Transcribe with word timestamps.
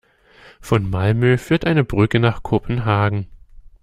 Von 0.61 0.89
Malmö 0.89 1.37
führt 1.37 1.63
eine 1.67 1.83
Brücke 1.83 2.19
nach 2.19 2.41
Kopenhagen. 2.41 3.27